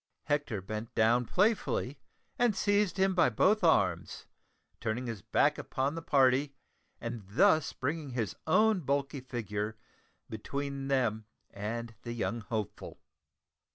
Hector 0.23 0.63
bent 0.63 0.95
down 0.95 1.25
playfully 1.25 1.99
and 2.39 2.55
seized 2.55 2.97
him 2.97 3.13
by 3.13 3.29
both 3.29 3.63
arms, 3.63 4.25
turning 4.79 5.05
his 5.05 5.21
back 5.21 5.59
upon 5.59 5.93
the 5.93 6.01
party, 6.01 6.55
and 6.99 7.21
thus 7.27 7.71
bringing 7.71 8.09
his 8.13 8.35
own 8.47 8.79
bulky 8.79 9.21
figure 9.21 9.77
between 10.27 10.87
them 10.87 11.25
and 11.53 11.93
young 12.03 12.39
Hopeful. 12.41 12.99